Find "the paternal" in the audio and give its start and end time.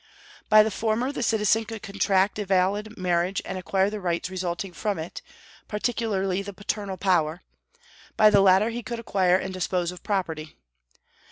6.41-6.97